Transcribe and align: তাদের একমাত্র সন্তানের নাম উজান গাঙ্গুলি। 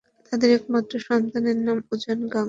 তাদের 0.31 0.49
একমাত্র 0.51 0.93
সন্তানের 0.99 1.57
নাম 1.59 1.77
উজান 1.91 2.19
গাঙ্গুলি। 2.25 2.39